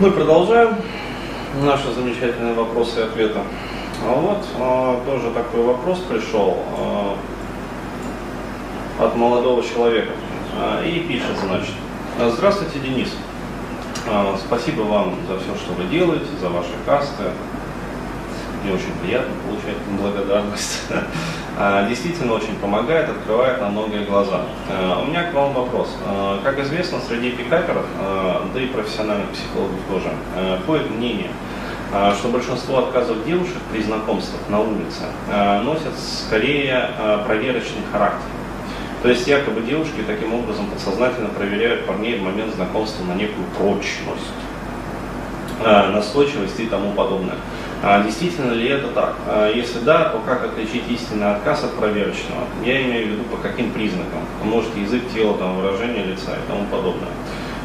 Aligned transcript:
Мы 0.00 0.10
продолжаем 0.10 0.74
наши 1.62 1.92
замечательные 1.92 2.54
вопросы 2.54 2.98
и 2.98 3.02
ответы. 3.04 3.38
А 4.04 4.12
вот 4.12 4.44
а, 4.58 5.00
тоже 5.06 5.30
такой 5.30 5.62
вопрос 5.62 6.00
пришел 6.00 6.58
а, 6.76 7.16
от 8.98 9.14
молодого 9.14 9.62
человека. 9.62 10.10
И 10.84 11.00
пишет, 11.08 11.36
значит, 11.46 11.74
Здравствуйте, 12.18 12.78
Денис. 12.78 13.08
Спасибо 14.46 14.82
вам 14.82 15.14
за 15.28 15.38
все, 15.38 15.54
что 15.56 15.72
вы 15.74 15.84
делаете, 15.84 16.26
за 16.40 16.48
ваши 16.48 16.70
касты. 16.86 17.24
Мне 18.64 18.72
очень 18.72 18.94
приятно 19.02 19.34
получать 19.46 19.76
благодарность. 20.00 20.82
А, 21.56 21.88
действительно 21.88 22.32
очень 22.32 22.56
помогает, 22.56 23.08
открывает 23.08 23.60
на 23.60 23.68
многие 23.68 24.04
глаза. 24.04 24.40
А, 24.68 25.00
у 25.00 25.06
меня 25.06 25.22
к 25.30 25.32
вам 25.32 25.52
вопрос. 25.52 25.88
Как 26.42 26.58
известно, 26.58 26.98
среди 27.06 27.30
пикаперов, 27.30 27.84
да 28.52 28.60
и 28.60 28.66
профессиональных 28.66 29.28
психологов 29.28 29.78
тоже, 29.88 30.10
ходит 30.66 30.90
мнение, 30.90 31.30
что 32.18 32.28
большинство 32.30 32.78
отказов 32.78 33.24
девушек 33.24 33.58
при 33.70 33.84
знакомствах 33.84 34.40
на 34.48 34.62
улице 34.62 35.04
носят 35.62 35.96
скорее 35.96 36.90
проверочный 37.24 37.82
характер. 37.92 38.26
То 39.04 39.10
есть 39.10 39.28
якобы 39.28 39.60
девушки 39.60 40.02
таким 40.04 40.34
образом 40.34 40.66
подсознательно 40.66 41.28
проверяют 41.28 41.86
парней 41.86 42.18
в 42.18 42.22
момент 42.24 42.52
знакомства 42.56 43.04
на 43.04 43.12
некую 43.12 43.46
прочность, 43.56 44.32
настойчивость 45.62 46.58
и 46.58 46.66
тому 46.66 46.90
подобное. 46.94 47.36
А 47.86 48.02
действительно 48.02 48.52
ли 48.52 48.70
это 48.70 48.88
так? 48.88 49.14
А 49.26 49.52
если 49.52 49.78
да, 49.80 50.04
то 50.04 50.18
как 50.26 50.42
отличить 50.42 50.84
истинный 50.88 51.34
отказ 51.34 51.64
от 51.64 51.74
проверочного? 51.74 52.44
Я 52.64 52.82
имею 52.82 53.08
в 53.08 53.10
виду 53.10 53.24
по 53.24 53.36
каким 53.36 53.72
признакам? 53.72 54.20
Может 54.42 54.74
язык, 54.74 55.02
тело, 55.12 55.36
там, 55.36 55.60
выражение 55.60 56.02
лица 56.02 56.32
и 56.32 56.48
тому 56.50 56.64
подобное. 56.70 57.10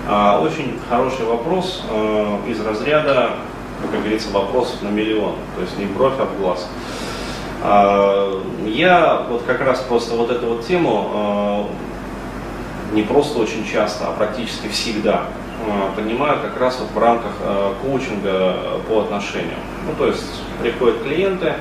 А, 0.10 0.42
очень 0.42 0.78
хороший 0.90 1.26
вопрос 1.26 1.86
э, 1.90 2.38
из 2.50 2.60
разряда, 2.60 3.30
как 3.82 4.02
говорится, 4.02 4.30
вопросов 4.32 4.82
на 4.82 4.90
миллион. 4.90 5.36
То 5.56 5.62
есть 5.62 5.78
не 5.78 5.86
бровь, 5.86 6.16
а 6.20 6.26
в 6.26 6.38
глаз. 6.38 6.68
Я 8.66 9.26
вот 9.30 9.44
как 9.44 9.62
раз 9.62 9.80
просто 9.80 10.16
вот 10.16 10.32
эту 10.32 10.48
вот 10.48 10.68
тему 10.68 11.12
а, 11.14 11.66
не 12.92 13.04
просто 13.04 13.40
очень 13.40 13.66
часто, 13.66 14.08
а 14.08 14.12
практически 14.12 14.68
всегда 14.68 15.24
а, 15.66 15.94
понимаю 15.96 16.40
как 16.42 16.60
раз 16.60 16.78
вот 16.80 16.90
в 16.92 16.98
рамках 16.98 17.32
коучинга 17.82 18.82
по 18.90 19.00
отношениям. 19.00 19.60
Ну, 19.86 19.94
то 19.98 20.08
есть 20.08 20.42
приходят 20.62 21.02
клиенты, 21.04 21.54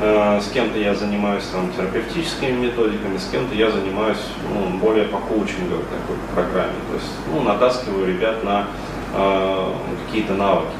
с 0.00 0.50
кем-то 0.52 0.78
я 0.78 0.94
занимаюсь 0.94 1.44
там, 1.52 1.70
терапевтическими 1.72 2.50
методиками, 2.50 3.16
с 3.16 3.28
кем-то 3.30 3.54
я 3.54 3.70
занимаюсь 3.70 4.18
ну, 4.52 4.78
более 4.78 5.04
по 5.04 5.18
коучинговой 5.18 5.84
такой 5.84 6.16
программе. 6.34 6.74
То 6.90 6.94
есть 6.94 7.12
ну, 7.32 7.42
натаскиваю 7.42 8.08
ребят 8.08 8.42
на 8.42 8.66
э, 9.14 9.72
какие-то 10.06 10.34
навыки. 10.34 10.72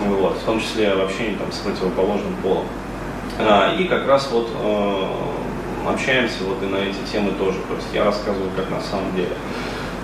Вот, 0.00 0.36
в 0.36 0.44
том 0.44 0.60
числе 0.60 0.90
общение 0.90 1.36
там, 1.36 1.52
с 1.52 1.58
противоположным 1.58 2.34
полом. 2.42 2.66
А, 3.38 3.74
и 3.78 3.84
как 3.84 4.06
раз 4.06 4.28
вот 4.30 4.48
э, 4.54 5.06
общаемся 5.88 6.44
вот 6.44 6.62
и 6.62 6.66
на 6.66 6.76
эти 6.76 6.98
темы 7.10 7.32
тоже. 7.32 7.58
То 7.68 7.74
есть 7.74 7.88
я 7.92 8.04
рассказываю, 8.04 8.50
как 8.56 8.70
на 8.70 8.80
самом 8.80 9.14
деле. 9.14 9.32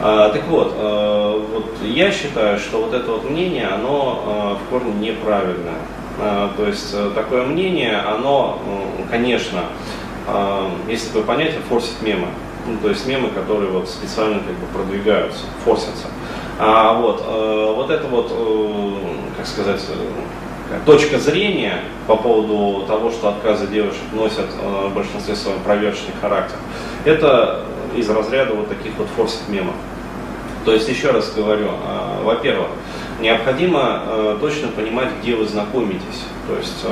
А, 0.01 0.31
так 0.31 0.47
вот, 0.47 0.75
э, 0.77 1.43
вот 1.53 1.77
я 1.83 2.11
считаю, 2.11 2.59
что 2.59 2.83
вот 2.83 2.95
это 2.95 3.13
вот 3.13 3.29
мнение, 3.29 3.67
оно 3.67 4.59
э, 4.61 4.65
в 4.65 4.71
корне 4.71 4.93
неправильное. 4.93 5.79
А, 6.21 6.53
то 6.57 6.67
есть 6.67 6.95
такое 7.15 7.45
мнение, 7.45 7.97
оно, 7.97 8.61
конечно, 9.11 9.65
есть 10.89 11.09
такое 11.09 11.23
понятие 11.23 11.61
форсит 11.69 12.03
мемы. 12.03 12.29
Ну, 12.67 12.77
то 12.83 12.91
есть 12.91 13.07
мемы, 13.07 13.31
которые 13.31 13.71
вот 13.71 13.89
специально 13.89 14.41
как 14.41 14.55
бы 14.57 14.67
продвигаются, 14.75 15.45
форсятся. 15.65 16.09
А 16.59 16.93
вот, 17.01 17.25
вот 17.77 17.91
это 17.91 18.07
вот, 18.09 18.31
как 19.37 19.47
сказать, 19.47 19.81
точка 20.85 21.19
зрения 21.19 21.81
по 22.07 22.17
поводу 22.17 22.87
того, 22.87 23.11
что 23.11 23.29
отказы 23.31 23.67
девушек 23.67 24.03
носят 24.13 24.47
э, 24.61 24.89
в 24.89 24.95
большинстве 24.95 25.35
своем 25.35 25.61
проверочный 25.61 26.13
характер, 26.21 26.57
это 27.05 27.65
из 27.97 28.09
разряда 28.09 28.55
вот 28.55 28.69
таких 28.69 28.93
вот 28.99 29.09
форсит 29.17 29.49
мемов. 29.49 29.75
То 30.65 30.73
есть, 30.73 30.89
еще 30.89 31.11
раз 31.11 31.33
говорю, 31.33 31.69
э, 31.69 32.23
во-первых, 32.23 32.69
необходимо 33.21 34.03
э, 34.07 34.39
точно 34.41 34.69
понимать, 34.69 35.09
где 35.21 35.35
вы 35.35 35.47
знакомитесь. 35.47 36.25
То 36.47 36.57
есть, 36.57 36.85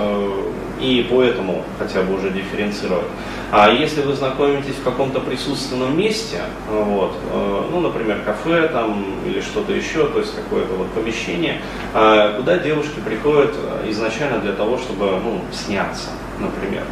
и 0.81 1.07
поэтому 1.11 1.65
хотя 1.79 2.03
бы 2.03 2.15
уже 2.15 2.31
дифференцировать. 2.31 3.07
А 3.53 3.71
если 3.71 4.03
вы 4.03 4.15
знакомитесь 4.15 4.75
в 4.75 4.83
каком-то 4.83 5.21
присутственном 5.21 5.97
месте, 5.97 6.41
вот, 6.69 7.13
э, 7.33 7.63
ну, 7.71 7.81
например, 7.81 8.23
кафе 8.25 8.69
там 8.69 9.05
или 9.25 9.41
что-то 9.41 9.73
еще, 9.73 10.09
то 10.09 10.19
есть 10.19 10.35
какое-то 10.35 10.75
вот 10.75 10.89
помещение, 10.89 11.61
э, 11.95 12.35
куда 12.37 12.59
девушки 12.59 12.99
приходят 13.05 13.55
э, 13.55 13.91
изначально 13.91 14.41
для 14.41 14.53
того, 14.53 14.79
чтобы 14.79 15.21
ну, 15.23 15.41
сняться, 15.53 16.09
например. 16.41 16.83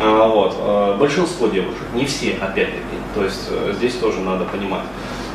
Вот. 0.00 0.96
Большинство 0.96 1.48
девушек, 1.48 1.82
не 1.92 2.06
все, 2.06 2.38
опять-таки, 2.40 2.96
то 3.16 3.24
есть 3.24 3.50
здесь 3.76 3.94
тоже 3.94 4.20
надо 4.20 4.44
понимать. 4.44 4.84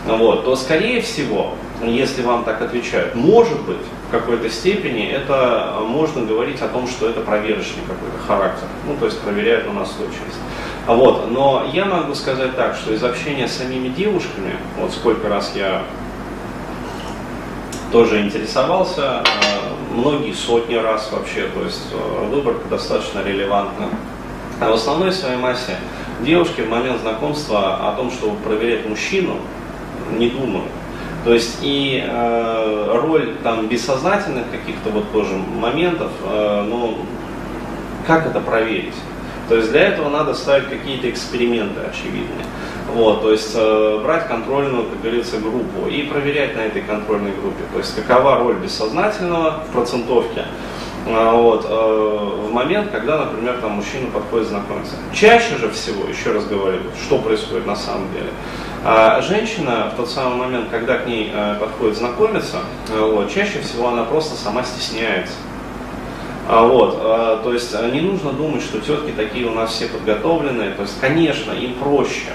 Вот, 0.08 0.46
то 0.46 0.56
скорее 0.56 1.02
всего, 1.02 1.56
если 1.82 2.22
вам 2.22 2.44
так 2.44 2.62
отвечают, 2.62 3.16
может 3.16 3.62
быть, 3.64 3.78
в 4.08 4.12
какой-то 4.12 4.50
степени 4.50 5.08
это 5.08 5.78
можно 5.82 6.26
говорить 6.26 6.62
о 6.62 6.68
том, 6.68 6.88
что 6.88 7.10
это 7.10 7.22
проверочный 7.22 7.84
какой-то 7.88 8.18
характер, 8.26 8.68
ну, 8.88 8.96
то 8.96 9.06
есть 9.06 9.20
проверяют 9.20 9.68
на 9.68 9.74
настойчивость. 9.74 10.40
Вот. 10.88 11.32
Но 11.32 11.70
я 11.74 11.86
могу 11.86 12.14
сказать 12.14 12.56
так, 12.56 12.76
что 12.76 12.94
из 12.94 13.04
общения 13.04 13.48
с 13.48 13.58
самими 13.58 13.88
девушками, 13.88 14.56
вот 14.80 14.92
сколько 14.92 15.30
раз 15.30 15.54
я 15.56 15.84
тоже 17.92 18.22
интересовался, 18.22 19.24
э, 19.24 19.94
многие 19.94 20.34
сотни 20.34 20.76
раз 20.76 21.12
вообще, 21.12 21.48
то 21.54 21.64
есть 21.64 21.94
выборка 22.30 22.68
достаточно 22.70 23.24
релевантна. 23.24 23.90
А 24.60 24.70
в 24.70 24.74
основной 24.74 25.12
своей 25.12 25.38
массе 25.38 25.78
девушки 26.22 26.62
в 26.62 26.70
момент 26.70 27.02
знакомства 27.02 27.90
о 27.90 27.96
том, 27.96 28.12
чтобы 28.12 28.38
проверять 28.38 28.88
мужчину, 28.88 29.38
не 30.12 30.30
думают. 30.30 30.70
То 31.24 31.34
есть 31.34 31.60
и 31.62 32.04
э, 32.06 33.00
роль 33.02 33.36
там 33.44 33.68
бессознательных 33.68 34.52
каких-то 34.52 34.90
вот 34.90 35.12
тоже 35.12 35.36
моментов, 35.36 36.12
э, 36.24 36.66
ну, 36.68 36.98
как 38.06 38.28
это 38.28 38.42
проверить? 38.42 38.96
То 39.48 39.56
есть 39.56 39.72
для 39.72 39.88
этого 39.90 40.10
надо 40.10 40.34
ставить 40.34 40.70
какие-то 40.70 41.10
эксперименты 41.10 41.82
очевидные. 41.82 42.46
Вот, 42.94 43.22
то 43.22 43.32
есть 43.32 43.52
э, 43.56 44.00
брать 44.04 44.28
контрольную, 44.28 44.86
как 44.86 45.02
говорится, 45.02 45.38
группу 45.38 45.88
и 45.90 46.04
проверять 46.04 46.56
на 46.56 46.62
этой 46.62 46.82
контрольной 46.82 47.32
группе. 47.32 47.64
То 47.72 47.80
есть 47.80 47.96
какова 47.96 48.40
роль 48.40 48.56
бессознательного 48.56 49.64
в 49.68 49.74
процентовке. 49.74 50.46
Э, 51.08 51.32
вот, 51.32 51.66
э, 51.68 52.48
в 52.48 52.52
момент, 52.52 52.92
когда, 52.92 53.26
например, 53.26 53.58
там 53.62 53.72
мужчина 53.72 54.12
подходит 54.12 54.50
знакомиться. 54.50 54.96
Чаще 55.14 55.58
же 55.58 55.70
всего, 55.70 56.08
еще 56.08 56.32
раз 56.34 56.46
говорю, 56.46 56.80
что 57.02 57.18
происходит 57.18 57.66
на 57.66 57.76
самом 57.76 58.12
деле. 58.14 58.30
А 58.86 59.22
женщина 59.22 59.92
в 59.94 59.96
тот 59.96 60.10
самый 60.10 60.38
момент, 60.38 60.68
когда 60.70 60.98
к 60.98 61.08
ней 61.08 61.32
э, 61.34 61.56
подходит 61.58 61.98
знакомиться, 61.98 62.58
э, 62.90 63.00
вот, 63.00 63.32
чаще 63.32 63.62
всего 63.62 63.88
она 63.88 64.04
просто 64.04 64.36
сама 64.36 64.64
стесняется. 64.64 65.36
А, 66.50 66.68
вот, 66.68 66.98
а, 67.00 67.42
то 67.42 67.54
есть 67.54 67.74
не 67.94 68.02
нужно 68.02 68.34
думать, 68.34 68.62
что 68.62 68.82
тетки 68.82 69.12
такие 69.16 69.46
у 69.46 69.54
нас 69.54 69.72
все 69.72 69.88
подготовленные. 69.88 70.72
То 70.72 70.82
есть, 70.82 71.00
конечно, 71.00 71.54
им 71.54 71.76
проще. 71.76 72.32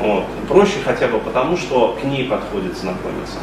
Вот. 0.00 0.24
Проще 0.48 0.78
хотя 0.82 1.08
бы 1.08 1.18
потому, 1.18 1.58
что 1.58 1.98
к 2.00 2.04
ней 2.04 2.24
подходит 2.24 2.78
знакомиться. 2.78 3.38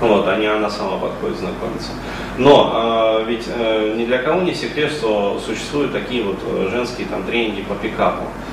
Вот, 0.00 0.28
а 0.28 0.36
не 0.36 0.46
она 0.46 0.70
сама 0.70 0.98
подходит 0.98 1.38
знакомиться. 1.38 1.90
Но 2.38 3.22
э, 3.22 3.24
ведь 3.26 3.46
э, 3.48 3.94
ни 3.96 4.04
для 4.04 4.18
кого 4.18 4.42
не 4.42 4.54
секрет, 4.54 4.92
что 4.92 5.40
существуют 5.44 5.92
такие 5.92 6.22
вот 6.22 6.38
э, 6.46 6.68
женские 6.70 7.06
там 7.08 7.24
тренинги 7.24 7.62
по 7.62 7.74
пикапу, 7.74 8.24
э, 8.24 8.43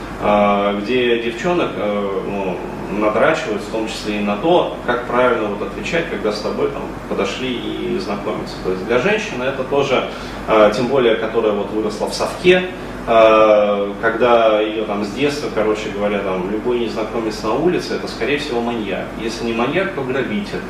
где 0.82 1.22
девчонок 1.24 1.72
э, 1.76 2.22
ну, 2.28 2.58
надрачивают, 3.00 3.62
в 3.62 3.72
том 3.72 3.88
числе 3.88 4.20
и 4.20 4.24
на 4.24 4.38
то, 4.38 4.78
как 4.86 5.08
правильно 5.08 5.48
вот 5.48 5.68
отвечать, 5.68 6.10
когда 6.10 6.32
с 6.32 6.42
тобой 6.42 6.70
там 6.70 6.84
подошли 7.10 7.54
и 7.54 7.98
знакомятся. 8.00 8.56
То 8.64 8.72
есть 8.72 8.86
для 8.86 9.00
женщины 9.00 9.44
это 9.44 9.64
тоже, 9.64 10.10
э, 10.48 10.72
тем 10.76 10.88
более, 10.88 11.16
которая 11.16 11.54
вот 11.54 11.72
выросла 11.72 12.08
в 12.08 12.14
совке, 12.14 12.64
когда 13.06 14.62
ее 14.62 14.84
там 14.84 15.04
с 15.04 15.10
детства, 15.12 15.50
короче 15.54 15.90
говоря, 15.90 16.20
там 16.20 16.52
любой 16.52 16.80
незнакомец 16.80 17.42
на 17.42 17.54
улице, 17.54 17.96
это 17.96 18.08
скорее 18.08 18.38
всего 18.38 18.62
маньяк. 18.62 19.06
Если 19.20 19.46
не 19.46 19.54
маньяк, 19.54 19.94
то 19.94 20.02
грабитель. 20.02 20.62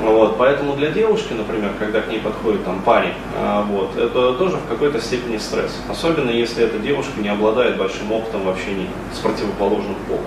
Вот, 0.00 0.38
поэтому 0.38 0.76
для 0.76 0.90
девушки, 0.90 1.32
например, 1.32 1.72
когда 1.78 2.00
к 2.00 2.08
ней 2.08 2.20
подходит 2.20 2.64
там 2.64 2.80
парень, 2.82 3.14
э, 3.36 3.62
вот, 3.68 3.96
это 3.96 4.34
тоже 4.34 4.56
в 4.56 4.68
какой-то 4.68 5.00
степени 5.00 5.38
стресс. 5.38 5.76
Особенно 5.88 6.30
если 6.30 6.64
эта 6.64 6.78
девушка 6.78 7.20
не 7.20 7.28
обладает 7.28 7.76
большим 7.76 8.12
опытом 8.12 8.44
в 8.44 8.48
общении 8.48 8.88
с 9.12 9.18
противоположным 9.18 9.96
полом. 10.06 10.22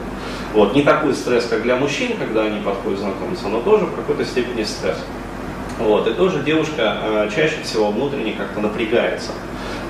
Вот. 0.53 0.75
Не 0.75 0.83
такой 0.83 1.13
стресс, 1.13 1.45
как 1.45 1.63
для 1.63 1.77
мужчин, 1.77 2.17
когда 2.17 2.43
они 2.43 2.61
подходят 2.61 2.99
знакомиться, 2.99 3.47
но 3.47 3.61
тоже 3.61 3.85
в 3.85 3.95
какой-то 3.95 4.25
степени 4.25 4.63
стресс. 4.63 4.97
Вот. 5.79 6.05
И 6.05 6.13
тоже 6.13 6.43
девушка 6.43 6.97
э, 7.01 7.29
чаще 7.33 7.61
всего 7.63 7.91
внутренне 7.91 8.33
как-то 8.33 8.59
напрягается. 8.59 9.31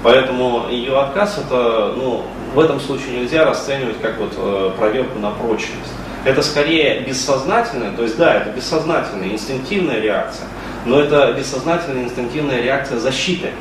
Поэтому 0.03 0.67
ее 0.69 0.99
отказ 0.99 1.37
это, 1.37 1.93
ну, 1.95 2.23
в 2.53 2.59
этом 2.59 2.79
случае 2.79 3.19
нельзя 3.19 3.45
расценивать 3.45 4.01
как 4.01 4.17
вот 4.17 4.33
э, 4.35 4.71
проверку 4.77 5.19
на 5.19 5.31
прочность. 5.31 5.93
Это 6.25 6.41
скорее 6.41 7.01
бессознательная, 7.01 7.91
то 7.91 8.03
есть 8.03 8.17
да, 8.17 8.35
это 8.35 8.51
бессознательная, 8.51 9.29
инстинктивная 9.29 9.99
реакция. 9.99 10.47
но 10.85 10.99
это 10.99 11.33
бессознательная 11.33 12.03
инстинктивная 12.03 12.61
реакция 12.61 12.99
защиты, 12.99 13.51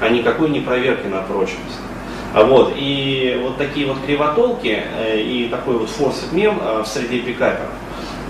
а 0.00 0.08
никакой 0.08 0.50
не 0.50 0.60
проверки 0.60 1.06
на 1.06 1.22
прочность. 1.22 1.78
А 2.34 2.42
вот, 2.42 2.72
и 2.74 3.40
вот 3.42 3.58
такие 3.58 3.86
вот 3.86 3.98
кривотолки 4.04 4.82
э, 4.98 5.20
и 5.20 5.48
такой 5.48 5.78
вот 5.78 5.88
форсит 5.88 6.32
мем 6.32 6.58
э, 6.60 6.82
в 6.82 6.86
среде 6.88 7.20
пикаперов, 7.20 7.70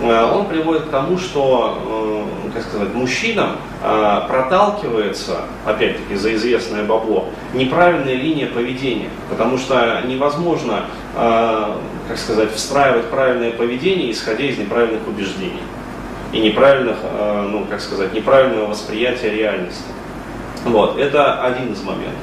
он 0.03 0.47
приводит 0.47 0.87
к 0.87 0.91
тому, 0.91 1.19
что, 1.19 2.29
как 2.53 2.63
сказать, 2.63 2.93
мужчинам 2.95 3.57
проталкивается, 3.81 5.43
опять-таки, 5.65 6.17
за 6.17 6.35
известное 6.35 6.85
бабло, 6.85 7.27
неправильная 7.53 8.15
линия 8.15 8.47
поведения, 8.47 9.09
потому 9.31 9.57
что 9.57 10.03
невозможно, 10.05 10.87
как 11.15 12.19
сказать, 12.19 12.53
встраивать 12.53 13.07
правильное 13.07 13.53
поведение, 13.53 14.11
исходя 14.11 14.45
из 14.45 14.59
неправильных 14.59 15.07
убеждений 15.07 15.63
и 16.33 16.41
неправильных, 16.41 16.97
ну, 17.51 17.65
как 17.71 17.81
сказать, 17.81 18.13
неправильного 18.13 18.67
восприятия 18.67 19.31
реальности. 19.31 19.85
Вот, 20.65 20.99
это 20.99 21.43
один 21.45 21.73
из 21.73 21.83
моментов. 21.83 22.15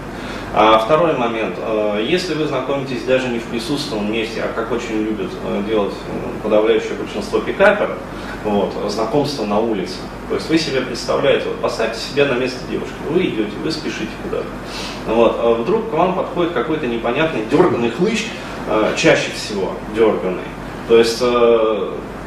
А 0.53 0.79
второй 0.79 1.15
момент. 1.15 1.55
Э, 1.59 2.05
если 2.05 2.33
вы 2.33 2.45
знакомитесь 2.45 3.03
даже 3.03 3.29
не 3.29 3.39
в 3.39 3.43
присутственном 3.45 4.11
месте, 4.11 4.43
а 4.43 4.51
как 4.53 4.69
очень 4.71 5.01
любят 5.01 5.31
э, 5.45 5.63
делать 5.65 5.93
э, 5.93 6.43
подавляющее 6.43 6.93
большинство 6.93 7.39
пикаперов, 7.39 7.97
вот, 8.43 8.73
знакомство 8.89 9.45
на 9.45 9.59
улице. 9.59 9.95
То 10.27 10.35
есть 10.35 10.49
вы 10.49 10.57
себе 10.57 10.81
представляете, 10.81 11.47
вот 11.47 11.59
поставьте 11.61 11.99
себя 12.01 12.25
на 12.25 12.33
место 12.33 12.59
девушки, 12.69 12.93
вы 13.09 13.27
идете, 13.27 13.51
вы 13.63 13.71
спешите 13.71 14.11
куда-то. 14.23 14.47
Вот, 15.07 15.35
а 15.39 15.53
вдруг 15.53 15.89
к 15.89 15.93
вам 15.93 16.15
подходит 16.15 16.51
какой-то 16.51 16.85
непонятный 16.85 17.45
дерганный 17.49 17.91
хлыщ, 17.91 18.27
чаще 18.97 19.31
всего 19.31 19.73
дерганный. 19.95 20.43
То 20.87 20.97
есть 20.97 21.21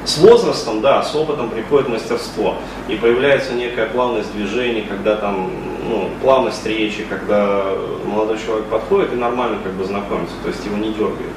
с 0.05 0.19
возрастом, 0.19 0.81
да, 0.81 1.03
с 1.03 1.15
опытом 1.15 1.51
приходит 1.51 1.89
мастерство. 1.89 2.57
И 2.89 2.97
появляется 2.97 3.55
некая 3.55 3.87
плавность 3.87 4.33
движений, 4.33 4.83
когда 4.83 5.17
там, 5.17 5.51
ну, 5.89 6.11
плавность 6.23 6.65
речи, 6.67 7.07
когда 7.09 7.65
молодой 8.05 8.39
человек 8.39 8.67
подходит 8.67 9.13
и 9.13 9.17
нормально 9.17 9.59
как 9.63 9.73
бы 9.73 9.85
знакомится, 9.85 10.35
то 10.43 10.49
есть 10.49 10.65
его 10.65 10.77
не 10.77 10.93
дергает. 10.93 11.33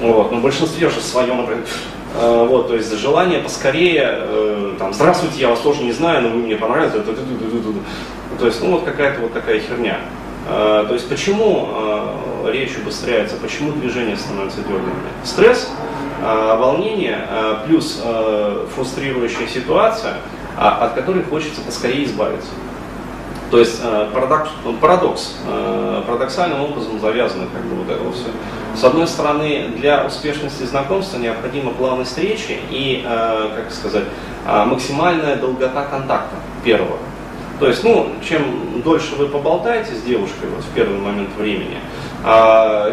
Вот. 0.00 0.32
Но 0.32 0.38
в 0.38 0.42
большинстве 0.42 0.90
же 0.90 1.00
своем, 1.00 1.38
например, 1.38 1.64
э, 2.20 2.46
вот, 2.48 2.68
то 2.68 2.74
есть 2.74 2.92
желание 2.96 3.40
поскорее, 3.40 4.04
э, 4.04 4.74
там, 4.78 4.92
здравствуйте, 4.94 5.40
я 5.40 5.48
вас 5.48 5.60
тоже 5.60 5.82
не 5.82 5.92
знаю, 5.92 6.22
но 6.22 6.28
вы 6.28 6.36
мне 6.36 6.56
понравились, 6.56 6.92
то 6.92 8.46
есть, 8.46 8.62
ну, 8.62 8.72
вот 8.72 8.84
какая-то 8.84 9.20
вот 9.22 9.32
такая 9.32 9.60
херня. 9.60 9.98
Э, 10.48 10.84
то 10.86 10.94
есть, 10.94 11.08
почему 11.08 11.68
речь 12.46 12.78
убыстряется, 12.78 13.36
почему 13.42 13.72
движение 13.72 14.16
становится 14.16 14.58
дерганными? 14.60 15.10
Стресс, 15.24 15.70
волнение 16.20 17.26
э, 17.28 17.56
плюс 17.66 18.00
э, 18.02 18.66
фрустрирующая 18.74 19.46
ситуация, 19.46 20.14
а, 20.56 20.86
от 20.86 20.94
которой 20.94 21.22
хочется 21.22 21.60
поскорее 21.60 22.04
избавиться. 22.04 22.50
То 23.50 23.58
есть 23.58 23.80
парадокс, 24.12 24.50
парадокс 24.78 25.36
парадоксальным 26.06 26.60
образом 26.60 27.00
завязано 27.00 27.46
как 27.50 27.64
бы 27.64 27.76
вот 27.76 27.88
это 27.88 28.12
все. 28.12 28.26
С 28.76 28.84
одной 28.84 29.06
стороны, 29.06 29.70
для 29.78 30.04
успешности 30.04 30.64
знакомства 30.64 31.16
необходима 31.16 31.70
плавность 31.70 32.18
речи 32.18 32.58
и, 32.70 33.02
как 33.56 33.72
сказать, 33.72 34.04
максимальная 34.44 35.36
долгота 35.36 35.84
контакта 35.84 36.36
первого. 36.62 36.98
То 37.58 37.66
есть, 37.66 37.82
ну, 37.82 38.12
чем 38.26 38.82
дольше 38.82 39.16
вы 39.16 39.26
поболтаете 39.26 39.94
с 39.94 40.02
девушкой 40.02 40.48
вот, 40.54 40.64
в 40.64 40.68
первый 40.74 40.98
момент 40.98 41.30
времени, 41.36 41.78
а, 41.78 42.07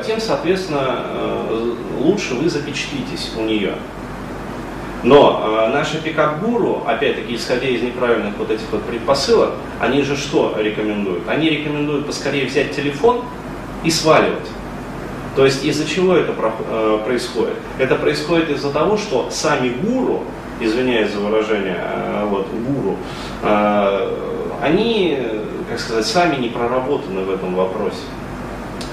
тем, 0.06 0.19
соответственно, 0.19 1.00
э, 1.04 1.74
лучше 2.00 2.36
вы 2.36 2.50
запечатлитесь 2.50 3.31
у 3.38 3.42
нее. 3.42 3.74
Но 5.04 5.68
э, 5.68 5.74
наши 5.74 6.00
пикап-гуру, 6.01 6.83
опять-таки, 6.86 7.36
исходя 7.36 7.68
из 7.68 7.81
неправильных 7.81 8.38
вот 8.38 8.51
этих 8.51 8.66
вот 8.72 8.83
предпосылок, 8.83 9.51
они 9.80 10.04
же 10.04 10.16
что 10.16 10.56
рекомендуют? 10.57 11.27
Они 11.27 11.50
рекомендуют 11.50 12.06
поскорее 12.06 12.45
взять 12.45 12.75
телефон 12.75 13.24
и 13.83 13.89
сваливать. 13.89 14.48
То 15.36 15.44
есть 15.45 15.66
из-за 15.66 15.88
чего 15.88 16.16
это 16.16 16.33
э, 16.69 17.00
происходит? 17.04 17.56
Это 17.80 17.95
происходит 17.95 18.51
из-за 18.51 18.72
того, 18.72 18.98
что 18.98 19.30
сами 19.31 19.69
гуру, 19.69 20.24
извиняюсь 20.60 21.12
за 21.12 21.19
выражение, 21.19 21.77
вот, 22.30 22.48
гуру, 22.48 22.95
они, 24.62 25.19
как 25.69 25.80
сказать, 25.80 26.06
сами 26.06 26.38
не 26.38 26.48
проработаны 26.48 27.25
в 27.25 27.31
этом 27.31 27.54
вопросе 27.56 28.04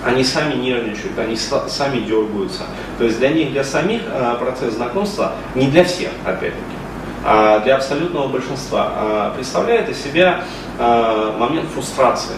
они 0.04 0.24
сами 0.24 0.54
нервничают, 0.54 1.18
они 1.18 1.36
сами 1.36 2.00
дергаются. 2.00 2.62
То 2.98 3.04
есть 3.04 3.18
для 3.18 3.28
них, 3.30 3.52
для 3.52 3.64
самих 3.64 4.02
э, 4.06 4.36
процесс 4.38 4.74
знакомства, 4.74 5.32
не 5.54 5.68
для 5.68 5.84
всех, 5.84 6.10
опять-таки, 6.24 6.76
а 7.24 7.60
для 7.60 7.76
абсолютного 7.76 8.28
большинства, 8.28 8.92
а 8.94 9.34
представляет 9.34 9.88
из 9.88 10.02
себя 10.02 10.44
э, 10.78 11.32
момент 11.38 11.68
фрустрации. 11.70 12.34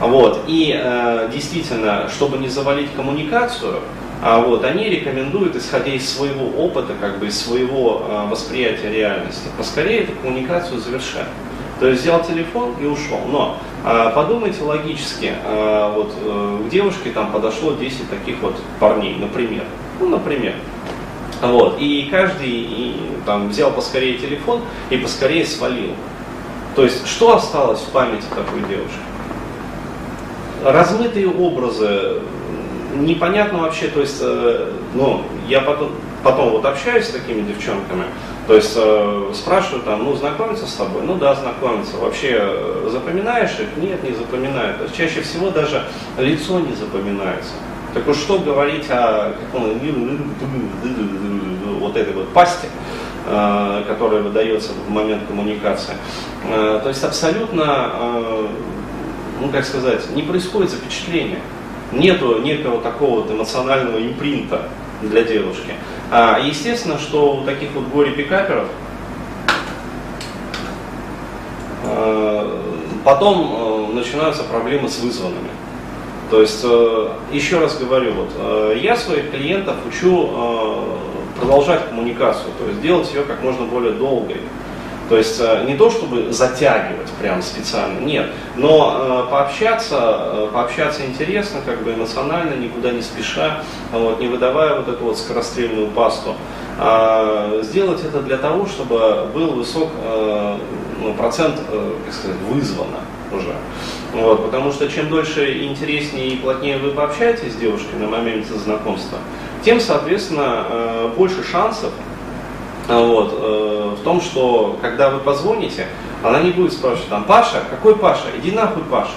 Вот. 0.00 0.44
И 0.48 0.74
действительно, 1.32 2.08
чтобы 2.08 2.38
не 2.38 2.48
завалить 2.48 2.92
коммуникацию, 2.96 3.78
а 4.22 4.40
вот, 4.40 4.64
они 4.64 4.88
рекомендуют, 4.88 5.54
исходя 5.54 5.92
из 5.92 6.12
своего 6.12 6.46
опыта, 6.60 6.94
как 7.00 7.18
бы 7.20 7.28
из 7.28 7.40
своего 7.40 8.26
восприятия 8.28 8.90
реальности, 8.90 9.48
поскорее 9.56 10.00
эту 10.02 10.12
коммуникацию 10.16 10.80
завершать. 10.80 11.28
То 11.84 11.90
есть 11.90 12.00
взял 12.00 12.24
телефон 12.24 12.72
и 12.80 12.86
ушел. 12.86 13.20
Но 13.28 13.58
э, 13.84 14.10
подумайте 14.14 14.62
логически, 14.62 15.34
э, 15.44 15.92
вот 15.94 16.14
э, 16.18 16.62
к 16.66 16.70
девушке 16.70 17.10
там 17.10 17.30
подошло 17.30 17.74
10 17.74 18.08
таких 18.08 18.40
вот 18.40 18.56
парней, 18.80 19.16
например. 19.16 19.64
Ну, 20.00 20.08
например. 20.08 20.54
Вот. 21.42 21.76
И 21.78 22.08
каждый 22.10 22.48
и, 22.48 22.96
там, 23.26 23.50
взял 23.50 23.70
поскорее 23.70 24.16
телефон 24.16 24.62
и 24.88 24.96
поскорее 24.96 25.44
свалил. 25.44 25.90
То 26.74 26.84
есть, 26.84 27.06
что 27.06 27.36
осталось 27.36 27.80
в 27.80 27.90
памяти 27.90 28.24
такой 28.30 28.60
девушки? 28.60 28.96
Размытые 30.64 31.28
образы, 31.28 32.22
непонятно 32.96 33.58
вообще, 33.58 33.88
то 33.88 34.00
есть, 34.00 34.20
э, 34.22 34.72
ну, 34.94 35.22
я 35.48 35.60
потом, 35.60 35.90
потом 36.22 36.48
вот 36.52 36.64
общаюсь 36.64 37.04
с 37.04 37.10
такими 37.10 37.42
девчонками, 37.42 38.04
то 38.46 38.54
есть 38.54 38.74
э, 38.76 39.30
спрашиваю 39.32 39.82
там, 39.84 40.04
ну 40.04 40.14
знакомиться 40.14 40.66
с 40.66 40.74
тобой? 40.74 41.02
Ну 41.06 41.14
да, 41.16 41.34
знакомиться. 41.34 41.96
Вообще 41.96 42.36
э, 42.40 42.88
запоминаешь 42.92 43.58
их? 43.58 43.68
Нет, 43.82 44.02
не 44.02 44.12
запоминаю. 44.12 44.76
То 44.76 44.84
есть 44.84 44.94
чаще 44.94 45.22
всего 45.22 45.50
даже 45.50 45.84
лицо 46.18 46.60
не 46.60 46.74
запоминается. 46.74 47.52
Так 47.94 48.06
вот 48.06 48.16
что 48.16 48.38
говорить 48.38 48.90
о 48.90 49.34
вот 51.80 51.96
этой 51.96 52.12
вот 52.12 52.28
пасте, 52.34 52.68
э, 53.26 53.84
которая 53.86 54.20
выдается 54.20 54.72
в 54.72 54.90
момент 54.90 55.22
коммуникации. 55.26 55.94
Э, 56.46 56.80
то 56.82 56.88
есть 56.90 57.02
абсолютно, 57.02 57.92
э, 57.94 58.46
ну 59.40 59.48
как 59.48 59.64
сказать, 59.64 60.10
не 60.14 60.22
происходит 60.22 60.70
запечатление. 60.70 61.40
Нету 61.92 62.40
некого 62.42 62.80
такого 62.82 63.20
вот 63.20 63.30
эмоционального 63.30 63.98
импринта 63.98 64.68
для 65.00 65.22
девушки. 65.22 65.74
А, 66.16 66.38
естественно, 66.38 66.96
что 66.96 67.38
у 67.38 67.44
таких 67.44 67.72
вот 67.72 67.88
горе-пикаперов 67.88 68.68
а, 71.84 72.62
потом 73.04 73.88
а, 73.90 73.92
начинаются 73.92 74.44
проблемы 74.44 74.88
с 74.88 75.00
вызванными. 75.00 75.50
То 76.30 76.40
есть, 76.40 76.60
а, 76.64 77.16
еще 77.32 77.58
раз 77.58 77.76
говорю, 77.78 78.12
вот, 78.12 78.30
а, 78.36 78.72
я 78.74 78.96
своих 78.96 79.32
клиентов 79.32 79.74
учу 79.88 80.30
а, 80.32 80.98
продолжать 81.36 81.88
коммуникацию, 81.88 82.52
то 82.60 82.68
есть 82.68 82.80
делать 82.80 83.12
ее 83.12 83.24
как 83.24 83.42
можно 83.42 83.66
более 83.66 83.94
долгой. 83.94 84.40
То 85.08 85.18
есть 85.18 85.38
э, 85.40 85.64
не 85.66 85.76
то, 85.76 85.90
чтобы 85.90 86.32
затягивать 86.32 87.10
прям 87.20 87.42
специально, 87.42 88.00
нет, 88.00 88.30
но 88.56 89.26
э, 89.26 89.30
пообщаться, 89.30 89.98
э, 90.00 90.48
пообщаться 90.52 91.04
интересно, 91.04 91.60
как 91.64 91.82
бы 91.82 91.92
эмоционально, 91.92 92.54
никуда 92.54 92.90
не 92.90 93.02
спеша, 93.02 93.62
вот, 93.92 94.20
не 94.20 94.28
выдавая 94.28 94.76
вот 94.76 94.88
эту 94.88 95.04
вот 95.04 95.18
скорострельную 95.18 95.88
пасту. 95.88 96.34
А 96.78 97.60
сделать 97.62 98.02
это 98.04 98.20
для 98.22 98.38
того, 98.38 98.66
чтобы 98.66 99.28
был 99.32 99.52
высок 99.52 99.90
э, 100.02 100.58
ну, 101.00 101.14
процент, 101.14 101.56
э, 101.70 101.92
как 102.04 102.14
сказать, 102.14 102.38
вызвано 102.48 103.00
уже. 103.30 103.54
Вот, 104.12 104.44
потому 104.44 104.72
что 104.72 104.88
чем 104.88 105.08
дольше 105.08 105.64
интереснее 105.64 106.28
и 106.28 106.36
плотнее 106.36 106.78
вы 106.78 106.92
пообщаетесь 106.92 107.52
с 107.52 107.56
девушкой 107.56 107.96
на 107.98 108.08
моменте 108.08 108.54
знакомства, 108.54 109.18
тем, 109.64 109.80
соответственно, 109.80 110.64
э, 110.68 111.10
больше 111.16 111.44
шансов 111.44 111.92
вот, 112.88 113.38
э, 113.40 113.94
в 113.98 114.04
том, 114.04 114.20
что 114.20 114.78
когда 114.82 115.10
вы 115.10 115.20
позвоните, 115.20 115.86
она 116.22 116.40
не 116.40 116.50
будет 116.50 116.72
спрашивать, 116.72 117.08
там, 117.08 117.24
Паша, 117.24 117.62
какой 117.70 117.96
Паша? 117.96 118.26
Иди 118.36 118.50
нахуй, 118.52 118.82
Паша. 118.84 119.12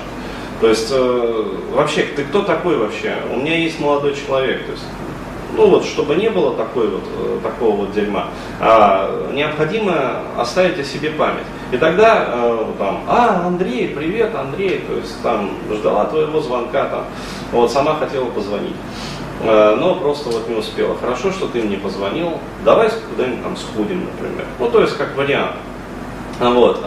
То 0.62 0.67
есть, 0.67 0.89
э, 0.91 1.43
вообще, 1.74 2.03
ты 2.15 2.24
кто 2.24 2.41
такой 2.41 2.77
вообще? 2.77 3.15
У 3.31 3.38
меня 3.38 3.57
есть 3.57 3.79
молодой 3.79 4.15
человек. 4.15 4.65
То 4.65 4.71
есть, 4.71 4.83
ну 5.55 5.67
вот, 5.69 5.86
чтобы 5.86 6.15
не 6.15 6.29
было 6.29 6.55
такой 6.55 6.88
вот, 6.88 7.03
э, 7.05 7.39
такого 7.43 7.75
вот 7.77 7.93
дерьма, 7.93 8.27
а, 8.59 9.31
необходимо 9.33 10.21
оставить 10.38 10.79
о 10.79 10.83
себе 10.83 11.12
память. 11.12 11.45
И 11.71 11.77
тогда 11.77 12.25
э, 12.27 12.65
там, 12.77 13.03
а, 13.07 13.43
Андрей, 13.45 13.89
привет, 13.89 14.36
Андрей, 14.36 14.83
то 14.88 14.95
есть 14.95 15.21
там 15.21 15.51
ждала 15.71 16.05
твоего 16.05 16.39
звонка, 16.41 16.86
там, 16.86 17.05
вот 17.51 17.71
сама 17.71 17.95
хотела 17.95 18.25
позвонить. 18.25 18.75
Э, 19.41 19.75
но 19.79 19.96
просто 19.96 20.29
вот 20.29 20.50
не 20.50 20.56
успела. 20.56 20.96
Хорошо, 20.98 21.32
что 21.32 21.48
ты 21.48 21.62
мне 21.62 21.77
позвонил, 21.77 22.39
давай 22.65 22.89
куда-нибудь 23.10 23.44
там 23.44 23.56
сходим, 23.58 24.06
например. 24.06 24.46
Ну, 24.60 24.70
то 24.70 24.82
есть, 24.82 24.98
как 24.98 25.15
вариант. 25.15 25.56
Вот. 26.39 26.77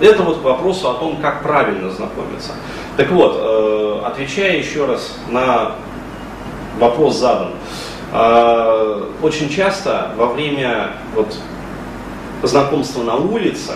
Это 0.00 0.22
вот 0.22 0.38
к 0.38 0.44
вопросу 0.44 0.90
о 0.90 0.94
том, 0.94 1.16
как 1.16 1.42
правильно 1.42 1.90
знакомиться. 1.90 2.52
Так 2.96 3.10
вот, 3.10 4.04
отвечая 4.06 4.56
еще 4.56 4.86
раз 4.86 5.18
на 5.28 5.72
вопрос 6.78 7.16
задан. 7.16 7.54
Очень 9.20 9.48
часто 9.50 10.12
во 10.16 10.26
время 10.26 10.92
вот, 11.16 11.34
знакомства 12.44 13.02
на 13.02 13.16
улице 13.16 13.72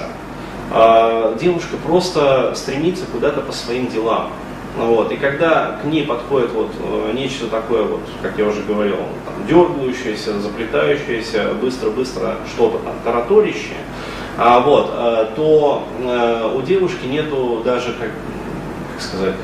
девушка 1.41 1.77
просто 1.85 2.55
стремится 2.55 3.05
куда-то 3.13 3.41
по 3.41 3.51
своим 3.51 3.89
делам. 3.89 4.31
Вот. 4.77 5.13
И 5.13 5.17
когда 5.17 5.79
к 5.83 5.85
ней 5.85 6.07
подходит 6.07 6.51
вот 6.53 6.71
э, 6.81 7.13
нечто 7.15 7.47
такое, 7.49 7.83
вот, 7.83 8.01
как 8.23 8.39
я 8.39 8.47
уже 8.47 8.63
говорил, 8.63 8.97
там, 8.97 9.47
дергающееся, 9.47 10.41
заплетающееся, 10.41 11.53
быстро-быстро 11.61 12.37
что-то 12.49 12.79
там 12.79 12.95
тараторящее, 13.05 13.77
а, 14.39 14.61
вот, 14.61 14.91
э, 14.95 15.27
то 15.37 15.87
э, 16.01 16.53
у 16.57 16.63
девушки 16.63 17.05
нету 17.05 17.61
даже, 17.65 17.93
как, 17.93 18.11
как 18.93 19.03
сказать, 19.03 19.35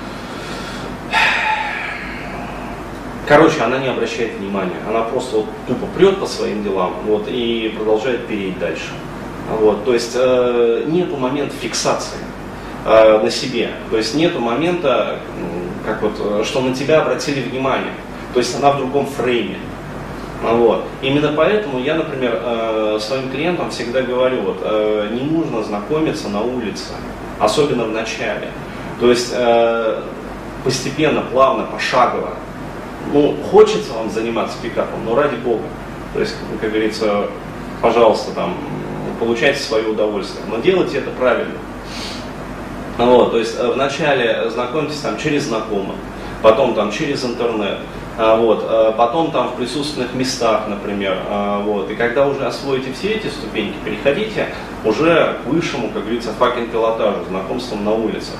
Короче, 3.26 3.60
она 3.60 3.76
не 3.76 3.88
обращает 3.88 4.38
внимания, 4.38 4.80
она 4.88 5.02
просто 5.02 5.36
вот 5.36 5.46
тупо 5.66 5.84
прет 5.94 6.18
по 6.18 6.24
своим 6.24 6.64
делам 6.64 6.94
вот, 7.04 7.26
и 7.28 7.74
продолжает 7.76 8.26
переть 8.26 8.58
дальше. 8.58 8.88
Вот, 9.60 9.84
то 9.84 9.92
есть 9.92 10.12
э, 10.14 10.84
нету 10.86 11.18
момента 11.18 11.54
фиксации 11.54 12.16
э, 12.84 13.20
на 13.22 13.30
себе. 13.30 13.70
То 13.90 13.96
есть 13.96 14.14
нет 14.14 14.38
момента, 14.38 15.18
как 15.84 16.02
вот, 16.02 16.46
что 16.46 16.60
на 16.60 16.74
тебя 16.74 17.00
обратили 17.02 17.40
внимание. 17.40 17.92
То 18.34 18.40
есть 18.40 18.56
она 18.56 18.72
в 18.72 18.78
другом 18.78 19.06
фрейме. 19.06 19.58
Вот. 20.42 20.84
Именно 21.02 21.32
поэтому 21.36 21.80
я, 21.80 21.94
например, 21.96 22.40
э, 22.40 22.98
своим 23.00 23.30
клиентам 23.30 23.70
всегда 23.70 24.02
говорю, 24.02 24.42
вот, 24.42 24.58
э, 24.62 25.08
не 25.10 25.22
нужно 25.22 25.64
знакомиться 25.64 26.28
на 26.28 26.40
улице, 26.42 26.92
особенно 27.40 27.84
в 27.84 27.92
начале. 27.92 28.50
То 29.00 29.10
есть 29.10 29.32
э, 29.32 30.02
постепенно, 30.62 31.22
плавно, 31.22 31.64
пошагово. 31.64 32.30
Ну, 33.12 33.36
хочется 33.50 33.92
вам 33.94 34.10
заниматься 34.10 34.56
пикапом, 34.62 35.04
но 35.04 35.16
ради 35.16 35.36
бога. 35.36 35.64
То 36.14 36.20
есть, 36.20 36.36
как 36.60 36.70
говорится, 36.70 37.26
пожалуйста, 37.82 38.32
там, 38.32 38.54
получайте 39.18 39.60
свое 39.60 39.88
удовольствие. 39.88 40.44
Но 40.48 40.58
делайте 40.58 40.98
это 40.98 41.10
правильно. 41.10 41.54
Вот, 42.98 43.30
то 43.30 43.38
есть 43.38 43.56
э, 43.56 43.66
вначале 43.72 44.50
знакомьтесь 44.50 44.98
там 44.98 45.16
через 45.18 45.44
знакомых, 45.44 45.94
потом 46.42 46.74
там 46.74 46.90
через 46.90 47.24
интернет, 47.24 47.78
а, 48.18 48.36
вот, 48.36 48.66
э, 48.68 48.92
потом 48.96 49.30
там 49.30 49.50
в 49.50 49.54
присутственных 49.54 50.12
местах, 50.14 50.62
например, 50.66 51.16
а, 51.28 51.60
вот, 51.60 51.88
и 51.88 51.94
когда 51.94 52.26
уже 52.26 52.44
освоите 52.44 52.92
все 52.92 53.12
эти 53.12 53.28
ступеньки, 53.28 53.76
переходите 53.84 54.48
уже 54.84 55.36
к 55.44 55.46
высшему, 55.46 55.90
как 55.90 56.02
говорится, 56.02 56.32
факин 56.32 56.68
пилотажу, 56.70 57.24
знакомством 57.28 57.84
на 57.84 57.92
улицах. 57.92 58.34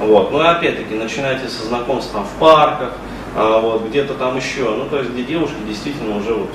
Вот. 0.00 0.32
Ну 0.32 0.42
и 0.42 0.46
опять-таки 0.46 0.94
начинайте 0.94 1.48
со 1.48 1.64
знакомств 1.66 2.12
там, 2.12 2.24
в 2.24 2.40
парках, 2.40 2.94
а, 3.36 3.60
вот, 3.60 3.86
где-то 3.86 4.14
там 4.14 4.36
еще, 4.36 4.68
ну 4.70 4.86
то 4.86 4.98
есть 4.98 5.10
где 5.10 5.22
девушки 5.22 5.54
действительно 5.68 6.16
уже 6.16 6.34
вот, 6.34 6.50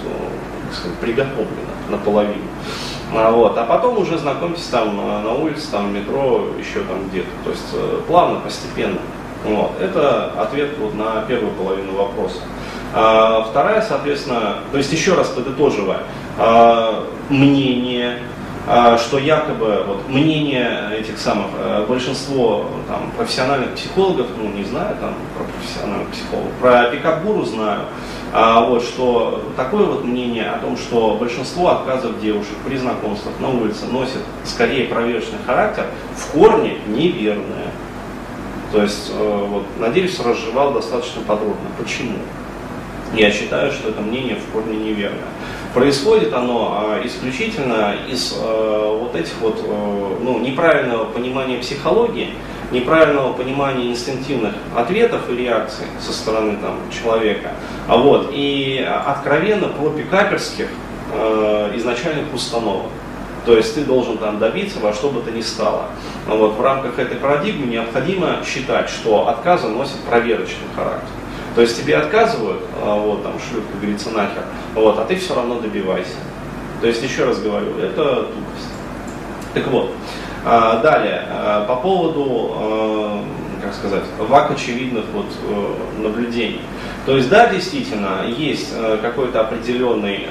как 0.66 0.78
сказать, 0.78 0.98
приготовлены 0.98 1.48
наполовину. 1.90 2.44
А, 3.14 3.32
вот, 3.32 3.58
а 3.58 3.64
потом 3.66 3.98
уже 4.00 4.18
знакомьтесь 4.18 4.66
там 4.66 4.98
на 4.98 5.34
улице, 5.34 5.72
там, 5.72 5.94
метро, 5.94 6.48
еще 6.58 6.80
там 6.82 7.08
где-то. 7.10 7.30
То 7.44 7.50
есть 7.52 7.74
э, 7.74 8.02
плавно, 8.08 8.40
постепенно. 8.40 9.00
Вот. 9.46 9.80
Это 9.80 10.32
ответ 10.38 10.78
вот 10.80 10.96
на 10.96 11.22
первую 11.28 11.52
половину 11.54 11.94
вопроса. 11.96 12.40
А, 12.94 13.46
вторая, 13.50 13.82
соответственно, 13.82 14.56
то 14.72 14.78
есть 14.78 14.92
еще 14.92 15.14
раз 15.14 15.28
подытоживая, 15.30 16.00
а, 16.38 17.06
мнение, 17.30 18.20
что 18.98 19.20
якобы 19.20 19.84
вот, 19.88 20.10
мнение 20.10 20.90
этих 20.98 21.20
самых, 21.20 21.48
э, 21.58 21.86
большинство 21.88 22.66
там, 22.88 23.12
профессиональных 23.16 23.76
психологов, 23.76 24.28
ну 24.38 24.50
не 24.50 24.64
знаю 24.64 24.96
там 25.00 25.14
про 25.38 25.44
профессиональных 25.44 26.10
психологов, 26.10 26.52
про 26.60 26.86
пикап 26.86 27.22
знаю, 27.46 27.82
а, 28.34 28.66
вот, 28.66 28.84
что 28.84 29.52
такое 29.56 29.86
вот 29.86 30.04
мнение 30.04 30.50
о 30.50 30.58
том, 30.58 30.78
что 30.78 31.16
большинство 31.20 31.70
отказов 31.70 32.20
девушек 32.20 32.56
при 32.66 32.76
знакомствах 32.76 33.36
на 33.40 33.50
улице 33.50 33.86
носит 33.86 34.22
скорее 34.44 34.88
проверочный 34.88 35.40
характер, 35.46 35.86
в 36.16 36.32
корне 36.32 36.80
неверное. 36.88 37.72
То 38.72 38.82
есть, 38.82 39.12
э, 39.14 39.46
вот, 39.48 39.64
надеюсь, 39.80 40.20
разжевал 40.20 40.74
достаточно 40.74 41.22
подробно. 41.22 41.70
Почему? 41.78 42.18
Я 43.14 43.32
считаю, 43.32 43.72
что 43.72 43.90
это 43.90 44.02
мнение 44.02 44.36
в 44.36 44.52
корне 44.52 44.76
неверное. 44.76 45.30
Происходит 45.76 46.34
оно 46.34 46.70
а, 46.72 47.06
исключительно 47.06 47.96
из 48.10 48.34
э, 48.42 48.98
вот 48.98 49.14
этих 49.14 49.34
вот 49.42 49.60
э, 49.62 50.16
ну, 50.22 50.40
неправильного 50.40 51.04
понимания 51.04 51.58
психологии, 51.58 52.30
неправильного 52.72 53.34
понимания 53.34 53.88
инстинктивных 53.92 54.54
ответов 54.74 55.30
и 55.30 55.36
реакций 55.36 55.88
со 56.00 56.14
стороны 56.14 56.56
там, 56.62 56.78
человека, 56.90 57.52
а 57.90 57.98
вот, 57.98 58.30
и 58.32 58.88
откровенно 59.06 59.68
про 59.68 59.90
пикаперских 59.90 60.70
изначальных 61.76 62.34
установок. 62.34 62.92
То 63.46 63.56
есть 63.58 63.76
ты 63.76 63.84
должен 63.84 64.18
там 64.18 64.40
добиться 64.40 64.80
во 64.80 64.94
что 64.94 65.10
бы 65.10 65.22
то 65.22 65.32
ни 65.32 65.42
стало. 65.42 65.88
Вот, 66.26 66.56
в 66.56 66.62
рамках 66.62 66.98
этой 67.00 67.18
парадигмы 67.18 67.68
необходимо 67.68 68.38
считать, 68.46 68.90
что 68.90 69.28
отказы 69.28 69.68
носят 69.68 70.00
проверочный 70.10 70.68
характер. 70.74 71.25
То 71.56 71.62
есть 71.62 71.82
тебе 71.82 71.96
отказывают, 71.96 72.62
а, 72.82 72.96
вот 73.00 73.24
там 73.24 73.34
шлют, 73.40 73.64
как 73.72 73.80
говорится, 73.80 74.10
нахер, 74.10 74.44
вот, 74.74 75.00
а 75.00 75.06
ты 75.06 75.16
все 75.16 75.34
равно 75.36 75.60
добивайся. 75.60 76.18
То 76.82 76.88
есть, 76.88 77.02
еще 77.02 77.24
раз 77.24 77.40
говорю, 77.40 77.78
это 77.78 78.24
тупость. 78.24 78.70
Так 79.54 79.68
вот, 79.68 79.92
а, 80.44 80.82
далее, 80.82 81.26
а, 81.30 81.66
по 81.66 81.78
поводу, 81.78 83.24
как 83.64 83.74
сказать, 83.74 84.04
вак 84.20 84.52
очевидных 84.52 85.06
вот 85.14 85.28
наблюдений. 85.98 86.62
То 87.06 87.16
есть, 87.16 87.30
да, 87.30 87.48
действительно, 87.48 88.26
есть 88.28 88.74
какой-то 89.02 89.42
определенный 89.42 90.28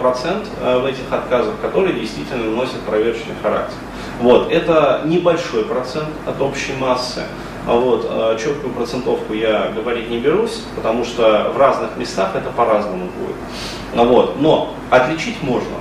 процент 0.00 0.46
в 0.60 0.84
этих 0.84 1.10
отказах, 1.10 1.54
который 1.62 1.92
действительно 1.92 2.50
носит 2.50 2.80
проверочный 2.80 3.34
характер. 3.42 3.76
Вот, 4.20 4.50
это 4.50 5.02
небольшой 5.04 5.64
процент 5.64 6.08
от 6.26 6.42
общей 6.42 6.72
массы. 6.78 7.22
А 7.68 7.74
вот, 7.74 8.38
четкую 8.40 8.72
процентовку 8.72 9.34
я 9.34 9.70
говорить 9.76 10.08
не 10.08 10.18
берусь, 10.18 10.62
потому 10.74 11.04
что 11.04 11.52
в 11.54 11.58
разных 11.58 11.98
местах 11.98 12.34
это 12.34 12.48
по-разному 12.50 13.08
будет. 13.18 14.06
Вот, 14.08 14.40
но 14.40 14.74
отличить 14.90 15.42
можно. 15.42 15.76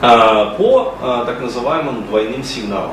А, 0.00 0.54
по 0.56 0.94
а, 1.02 1.24
так 1.24 1.40
называемым 1.40 2.04
двойным 2.06 2.44
сигналам. 2.44 2.92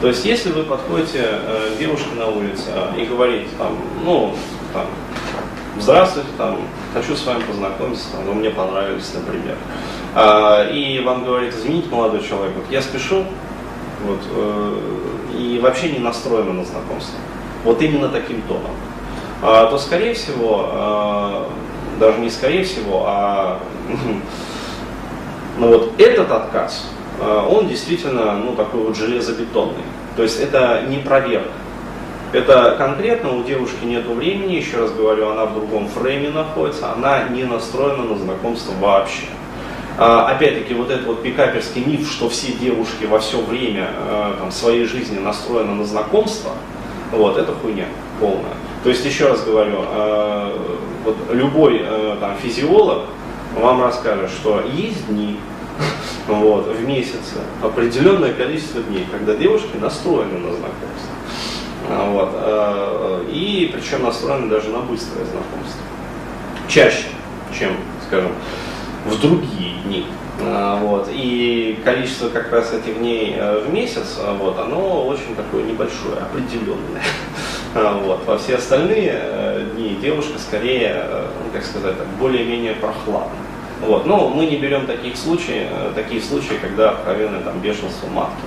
То 0.00 0.08
есть, 0.08 0.24
если 0.24 0.52
вы 0.52 0.62
подходите 0.62 1.20
э, 1.22 1.74
к 1.74 1.78
девушке 1.78 2.14
на 2.16 2.28
улице 2.28 2.70
и 2.96 3.04
говорите, 3.06 3.48
там, 3.58 3.76
ну, 4.04 4.34
там, 4.72 4.86
здравствуйте, 5.80 6.28
там, 6.36 6.58
хочу 6.92 7.16
с 7.16 7.26
вами 7.26 7.42
познакомиться, 7.42 8.04
там, 8.12 8.24
вы 8.24 8.34
мне 8.34 8.50
понравились, 8.50 9.12
например. 9.14 9.56
А, 10.14 10.68
и 10.68 11.00
вам 11.00 11.24
говорит, 11.24 11.54
извините, 11.54 11.88
молодой 11.90 12.22
человек, 12.22 12.54
вот 12.56 12.70
я 12.70 12.82
спешу, 12.82 13.24
вот, 14.04 14.20
э, 14.30 14.78
и 15.36 15.58
вообще 15.60 15.90
не 15.90 15.98
настроена 15.98 16.52
на 16.52 16.64
знакомство. 16.64 17.18
Вот 17.64 17.80
именно 17.82 18.08
таким 18.08 18.42
тоном. 18.42 18.70
то, 19.40 19.78
скорее 19.78 20.14
всего, 20.14 21.48
даже 21.98 22.18
не 22.20 22.30
скорее 22.30 22.64
всего, 22.64 23.04
а 23.06 23.58
Но 25.58 25.68
вот 25.68 26.00
этот 26.00 26.30
отказ, 26.30 26.90
э, 27.20 27.46
он 27.48 27.68
действительно 27.68 28.34
ну, 28.34 28.54
такой 28.54 28.82
вот 28.82 28.96
железобетонный. 28.96 29.84
То 30.16 30.22
есть 30.22 30.40
это 30.40 30.82
не 30.88 30.98
проверка. 30.98 31.50
Это 32.32 32.74
конкретно 32.76 33.30
у 33.36 33.44
девушки 33.44 33.84
нет 33.84 34.06
времени, 34.06 34.54
еще 34.54 34.78
раз 34.78 34.90
говорю, 34.90 35.30
она 35.30 35.44
в 35.44 35.54
другом 35.54 35.88
фрейме 35.88 36.30
находится, 36.30 36.92
она 36.92 37.28
не 37.28 37.44
настроена 37.44 38.02
на 38.02 38.16
знакомство 38.16 38.72
вообще. 38.80 39.26
А, 39.96 40.26
опять-таки, 40.26 40.74
вот 40.74 40.90
этот 40.90 41.06
вот 41.06 41.22
пикаперский 41.22 41.84
миф, 41.84 42.10
что 42.10 42.28
все 42.28 42.50
девушки 42.50 43.04
во 43.04 43.20
все 43.20 43.40
время 43.40 43.88
там, 44.40 44.50
своей 44.50 44.84
жизни 44.84 45.20
настроены 45.20 45.74
на 45.74 45.84
знакомство, 45.84 46.50
вот, 47.16 47.38
это 47.38 47.52
хуйня 47.52 47.86
полная. 48.20 48.54
То 48.82 48.90
есть, 48.90 49.04
еще 49.04 49.28
раз 49.28 49.44
говорю, 49.44 49.78
э, 49.86 50.58
вот 51.04 51.16
любой 51.32 51.84
там, 52.20 52.36
физиолог, 52.36 53.04
вам 53.56 53.82
расскажет, 53.82 54.30
что 54.30 54.62
есть 54.72 55.06
дни 55.08 55.38
вот, 56.28 56.66
в 56.68 56.86
месяце, 56.86 57.40
определенное 57.62 58.32
количество 58.32 58.82
дней, 58.82 59.06
когда 59.10 59.34
девушки 59.34 59.76
настроены 59.80 60.38
на 60.38 60.48
знакомство. 60.48 61.14
А, 61.88 62.10
вот, 62.10 62.30
э, 62.32 63.30
и 63.30 63.70
причем 63.72 64.04
настроены 64.04 64.48
даже 64.48 64.70
на 64.70 64.80
быстрое 64.80 65.24
знакомство. 65.24 65.80
Чаще, 66.66 67.08
чем, 67.56 67.72
скажем, 68.06 68.32
в 69.06 69.20
другие 69.20 69.74
дни. 69.84 70.06
А, 70.42 70.76
вот. 70.76 71.08
И 71.12 71.80
количество 71.84 72.28
как 72.28 72.50
раз 72.52 72.72
этих 72.72 72.98
дней 72.98 73.34
э, 73.36 73.64
в 73.66 73.72
месяц, 73.72 74.18
вот, 74.38 74.58
оно 74.58 75.06
очень 75.06 75.34
такое 75.36 75.62
небольшое, 75.62 76.18
определенное. 76.20 77.02
А, 77.76 77.98
вот. 77.98 78.24
Во 78.24 78.38
все 78.38 78.54
остальные 78.54 79.10
э, 79.14 79.66
дни 79.74 79.98
девушка 80.00 80.38
скорее, 80.38 81.04
ну, 81.44 81.50
как 81.52 81.64
сказать, 81.64 81.96
более-менее 82.20 82.74
прохладна. 82.74 83.34
Вот. 83.80 84.06
Но 84.06 84.28
мы 84.28 84.46
не 84.46 84.56
берем 84.56 84.86
таких 84.86 85.16
случаев, 85.16 85.68
э, 85.72 85.92
такие 85.94 86.22
случаи, 86.22 86.54
когда 86.60 86.90
откровенное 86.90 87.40
там 87.40 87.58
бешенство 87.58 88.06
матки. 88.06 88.44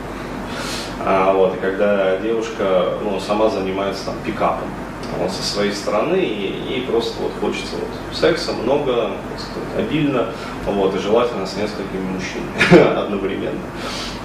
А, 1.05 1.33
вот, 1.33 1.55
и 1.55 1.57
когда 1.57 2.17
девушка 2.17 2.93
ну, 3.03 3.19
сама 3.19 3.49
занимается 3.49 4.05
там 4.05 4.15
пикапом 4.25 4.69
вот, 5.17 5.31
со 5.31 5.43
своей 5.43 5.71
стороны, 5.71 6.17
и 6.17 6.63
ей 6.69 6.81
просто 6.81 7.21
вот 7.21 7.31
хочется 7.39 7.75
вот, 7.75 8.17
секса 8.17 8.53
много, 8.53 9.11
сказать, 9.37 9.87
обильно, 9.87 10.27
вот, 10.65 10.95
и 10.95 10.99
желательно 10.99 11.45
с 11.45 11.55
несколькими 11.55 12.01
мужчинами 12.01 12.97
одновременно. 12.97 13.61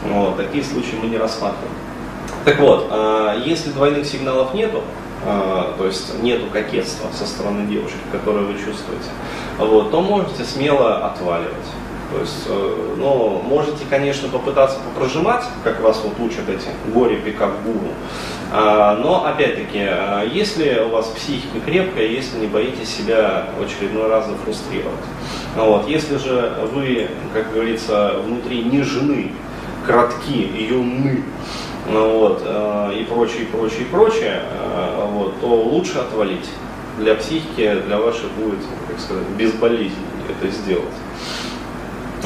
Вот, 0.04 0.36
такие 0.36 0.64
случаи 0.64 0.96
мы 1.00 1.08
не 1.08 1.18
рассматриваем. 1.18 1.72
Так 2.44 2.58
вот, 2.58 2.88
а, 2.90 3.38
если 3.38 3.70
двойных 3.70 4.06
сигналов 4.06 4.52
нету, 4.54 4.82
а, 5.24 5.74
то 5.78 5.86
есть 5.86 6.20
нету 6.22 6.46
кокетства 6.52 7.08
со 7.12 7.26
стороны 7.26 7.68
девушки, 7.68 7.98
которое 8.10 8.44
вы 8.44 8.54
чувствуете, 8.54 9.10
вот, 9.58 9.90
то 9.92 10.00
можете 10.00 10.44
смело 10.44 11.06
отваливать. 11.06 11.54
То 12.12 12.20
есть, 12.20 12.44
э, 12.46 12.94
ну, 12.98 13.40
можете, 13.42 13.84
конечно, 13.88 14.28
попытаться 14.28 14.78
попрожимать, 14.80 15.44
как 15.64 15.80
вас 15.80 16.02
вот 16.04 16.14
учат 16.20 16.48
эти 16.48 16.68
горе 16.92 17.16
пикап 17.16 17.52
гуру. 17.64 17.92
А, 18.52 18.96
но, 18.96 19.24
опять-таки, 19.24 19.78
а, 19.80 20.22
если 20.24 20.80
у 20.80 20.90
вас 20.90 21.06
психика 21.06 21.58
крепкая, 21.64 22.06
если 22.06 22.38
не 22.38 22.46
боитесь 22.46 22.94
себя 22.94 23.46
в 23.58 23.62
очередной 23.62 24.08
раз 24.08 24.26
зафрустрировать. 24.28 25.00
Вот. 25.56 25.88
Если 25.88 26.18
же 26.18 26.52
вы, 26.72 27.08
как 27.32 27.50
говорится, 27.52 28.16
внутри 28.24 28.62
не 28.64 28.82
жены, 28.82 29.32
кратки, 29.86 30.50
юны, 30.70 31.22
вот, 31.88 32.42
э, 32.44 32.94
и 33.00 33.04
прочее, 33.04 33.42
и 33.42 33.46
прочее, 33.46 33.80
и 33.80 33.84
прочее, 33.84 34.42
э, 34.50 35.06
вот, 35.10 35.40
то 35.40 35.46
лучше 35.46 35.98
отвалить. 35.98 36.48
Для 36.98 37.14
психики, 37.14 37.74
для 37.86 37.98
вашей 37.98 38.28
будет, 38.36 38.60
как 38.86 39.00
сказать, 39.00 39.26
безболезненно 39.38 40.12
это 40.28 40.52
сделать. 40.52 40.84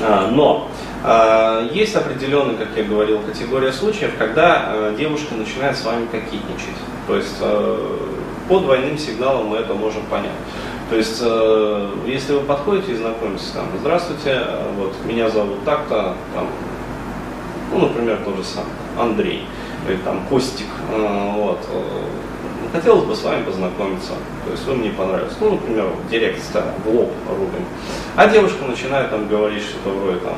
А, 0.02 0.30
но 0.30 0.68
а, 1.02 1.68
есть 1.72 1.94
определенная, 1.96 2.56
как 2.56 2.68
я 2.76 2.84
говорил, 2.84 3.20
категория 3.20 3.72
случаев, 3.72 4.12
когда 4.18 4.64
а, 4.66 4.94
девушка 4.96 5.34
начинает 5.34 5.76
с 5.76 5.84
вами 5.84 6.06
кокетничать. 6.06 6.76
То 7.06 7.16
есть 7.16 7.38
по 8.48 8.60
двойным 8.60 8.98
сигналам 8.98 9.46
мы 9.46 9.58
это 9.58 9.74
можем 9.74 10.02
понять. 10.06 10.32
То 10.90 10.96
есть, 10.96 11.20
если 12.06 12.32
вы 12.34 12.40
подходите 12.40 12.92
и 12.92 12.96
знакомитесь, 12.96 13.50
там, 13.52 13.66
здравствуйте, 13.80 14.40
вот, 14.76 14.94
меня 15.04 15.28
зовут 15.30 15.64
так-то, 15.64 16.14
там, 16.32 16.48
ну, 17.72 17.80
например, 17.80 18.18
тот 18.24 18.36
же 18.36 18.44
самый, 18.44 18.70
Андрей, 18.98 19.46
или 19.88 19.96
там 19.98 20.24
Костик, 20.28 20.66
вот, 20.90 21.58
хотелось 22.76 23.04
бы 23.04 23.16
с 23.16 23.22
вами 23.22 23.42
познакомиться, 23.42 24.12
то 24.44 24.50
есть 24.52 24.64
вы 24.66 24.74
мне 24.76 24.90
понравились. 24.90 25.32
Ну, 25.40 25.52
например, 25.52 25.86
директ 26.10 26.42
в 26.84 26.88
лоб 26.94 27.10
рубим. 27.28 27.64
А 28.16 28.28
девушка 28.28 28.64
начинает 28.64 29.10
там 29.10 29.28
говорить 29.28 29.62
что-то 29.62 29.90
вроде 29.90 30.18
там, 30.20 30.34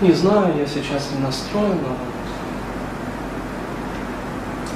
не 0.00 0.12
знаю, 0.12 0.54
я 0.58 0.66
сейчас 0.66 1.10
не 1.14 1.22
настроена. 1.22 1.96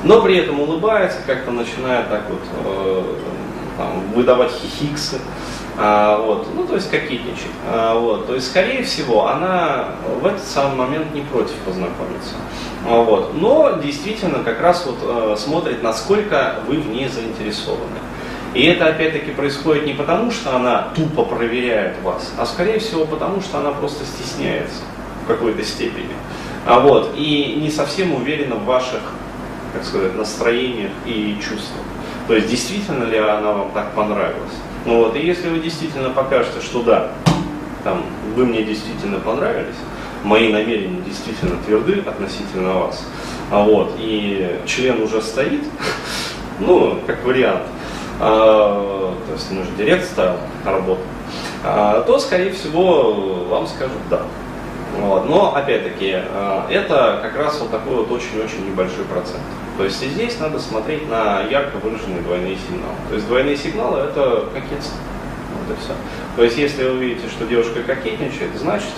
Но 0.04 0.20
при 0.20 0.36
этом 0.36 0.60
улыбается, 0.60 1.18
как-то 1.26 1.50
начинает 1.50 2.08
так 2.10 2.24
вот 2.28 2.42
э, 2.64 3.14
там, 3.78 4.02
выдавать 4.14 4.52
хихиксы. 4.52 5.18
А, 5.78 6.18
вот, 6.18 6.48
ну, 6.54 6.66
то 6.66 6.74
есть 6.74 6.90
кокетничать. 6.90 7.52
А, 7.70 7.98
вот, 7.98 8.26
то 8.26 8.34
есть, 8.34 8.48
скорее 8.48 8.82
всего, 8.82 9.26
она 9.26 9.90
в 10.20 10.26
этот 10.26 10.42
самый 10.42 10.76
момент 10.76 11.14
не 11.14 11.20
против 11.20 11.54
познакомиться. 11.66 12.34
А, 12.88 13.02
вот, 13.02 13.34
но 13.34 13.78
действительно 13.82 14.42
как 14.42 14.60
раз 14.60 14.86
вот 14.86 14.98
э, 15.02 15.36
смотрит, 15.36 15.82
насколько 15.82 16.60
вы 16.66 16.76
в 16.76 16.88
ней 16.88 17.08
заинтересованы. 17.08 17.98
И 18.54 18.64
это 18.64 18.86
опять-таки 18.86 19.32
происходит 19.32 19.84
не 19.84 19.92
потому, 19.92 20.30
что 20.30 20.56
она 20.56 20.88
тупо 20.96 21.24
проверяет 21.24 22.00
вас, 22.02 22.32
а 22.38 22.46
скорее 22.46 22.78
всего 22.78 23.04
потому, 23.04 23.42
что 23.42 23.58
она 23.58 23.72
просто 23.72 24.04
стесняется 24.06 24.80
в 25.24 25.26
какой-то 25.26 25.62
степени. 25.62 26.14
А 26.64 26.80
вот, 26.80 27.12
и 27.16 27.58
не 27.60 27.70
совсем 27.70 28.14
уверена 28.14 28.56
в 28.56 28.64
ваших, 28.64 29.00
как 29.74 29.84
сказать, 29.84 30.14
настроениях 30.14 30.90
и 31.04 31.36
чувствах. 31.36 31.84
То 32.28 32.34
есть 32.34 32.48
действительно 32.48 33.04
ли 33.04 33.18
она 33.18 33.52
вам 33.52 33.70
так 33.72 33.92
понравилась. 33.92 34.54
Ну 34.86 34.98
вот, 34.98 35.16
и 35.16 35.18
если 35.18 35.48
вы 35.48 35.58
действительно 35.58 36.10
покажете, 36.10 36.60
что 36.60 36.80
да, 36.82 37.10
там, 37.82 38.04
вы 38.36 38.46
мне 38.46 38.62
действительно 38.62 39.18
понравились, 39.18 39.74
мои 40.22 40.52
намерения 40.52 41.02
действительно 41.02 41.56
тверды 41.66 42.04
относительно 42.06 42.74
вас, 42.74 43.04
а 43.50 43.64
вот, 43.64 43.96
и 43.98 44.60
член 44.64 45.02
уже 45.02 45.20
стоит, 45.22 45.64
ну, 46.60 47.00
как 47.04 47.24
вариант, 47.24 47.64
а, 48.20 49.12
то 49.26 49.32
есть 49.32 49.50
мы 49.50 49.64
же 49.64 49.70
директ 49.76 50.04
ставил 50.04 50.38
работу, 50.64 51.00
а, 51.64 52.02
то, 52.02 52.20
скорее 52.20 52.52
всего, 52.52 53.44
вам 53.48 53.66
скажут 53.66 53.98
да. 54.08 54.22
Вот. 54.98 55.28
Но, 55.28 55.54
опять-таки, 55.54 56.14
а, 56.14 56.66
это 56.70 57.18
как 57.22 57.36
раз 57.36 57.58
вот 57.60 57.72
такой 57.72 57.96
вот 57.96 58.10
очень-очень 58.12 58.70
небольшой 58.70 59.04
процент. 59.04 59.42
То 59.76 59.84
есть 59.84 60.02
и 60.02 60.08
здесь 60.08 60.38
надо 60.40 60.58
смотреть 60.58 61.08
на 61.08 61.42
ярко 61.42 61.76
выраженные 61.76 62.22
двойные 62.22 62.56
сигналы. 62.56 62.96
То 63.08 63.14
есть 63.14 63.26
двойные 63.26 63.56
сигналы 63.56 64.00
это 64.00 64.48
кокетство. 64.52 64.96
Вот 65.52 65.76
и 65.76 65.80
все. 65.80 65.92
То 66.36 66.42
есть 66.44 66.56
если 66.56 66.84
вы 66.88 66.98
видите, 66.98 67.28
что 67.28 67.46
девушка 67.46 67.82
кокетничает, 67.82 68.56
значит 68.56 68.92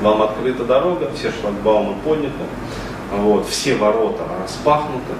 вам 0.00 0.22
открыта 0.22 0.64
дорога, 0.64 1.10
все 1.14 1.30
шлагбаумы 1.30 1.94
подняты, 2.04 2.32
вот, 3.12 3.48
все 3.48 3.76
ворота 3.76 4.24
распахнуты, 4.42 5.14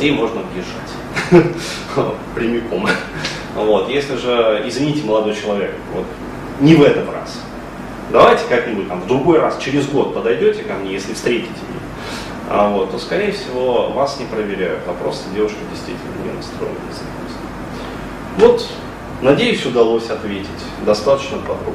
и 0.00 0.10
можно 0.10 0.42
въезжать 0.42 1.54
прямиком. 2.34 2.88
Вот. 3.54 3.88
Если 3.88 4.16
же, 4.16 4.62
извините, 4.66 5.06
молодой 5.06 5.34
человек, 5.34 5.74
вот, 5.94 6.06
не 6.60 6.74
в 6.74 6.82
этот 6.82 7.12
раз, 7.12 7.40
давайте 8.12 8.44
как-нибудь 8.48 8.88
там 8.88 9.00
в 9.00 9.06
другой 9.06 9.38
раз, 9.38 9.58
через 9.58 9.86
год 9.88 10.14
подойдете 10.14 10.62
ко 10.62 10.74
мне, 10.74 10.92
если 10.92 11.14
встретите 11.14 11.50
а 12.52 12.68
вот, 12.68 12.90
то, 12.90 12.98
скорее 12.98 13.30
всего, 13.30 13.90
вас 13.90 14.18
не 14.18 14.26
проверяют, 14.26 14.82
а 14.88 14.92
просто 14.92 15.30
девушка 15.32 15.58
действительно 15.70 16.10
не 16.24 16.32
настроена 16.32 16.74
на 18.38 18.44
Вот, 18.44 18.66
надеюсь, 19.22 19.64
удалось 19.64 20.10
ответить 20.10 20.48
достаточно 20.84 21.38
подробно. 21.38 21.74